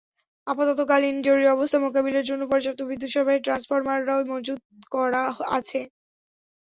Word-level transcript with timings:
আপত্কালীন 0.47 1.15
জরুরি 1.25 1.47
অবস্থা 1.49 1.77
মোকাবিলার 1.81 2.27
জন্য 2.29 2.43
পর্যাপ্ত 2.51 2.79
বিদ্যুৎ 2.89 3.11
সরবরাহের 3.13 3.45
ট্রান্সফরমারও 3.45 4.29
মজুত 4.31 4.59
করা 4.93 5.23
আছে। 5.57 5.79